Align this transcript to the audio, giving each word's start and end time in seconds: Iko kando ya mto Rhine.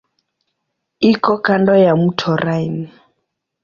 Iko 1.11 1.33
kando 1.45 1.73
ya 1.85 1.93
mto 2.01 2.31
Rhine. 2.43 2.87